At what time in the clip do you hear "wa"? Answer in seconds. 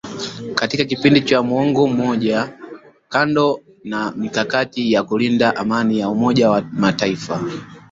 6.49-6.61